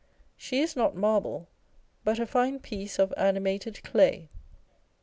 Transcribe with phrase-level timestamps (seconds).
[0.35, 1.47] She is not marble,
[2.03, 4.29] but a fine piece of animated clay.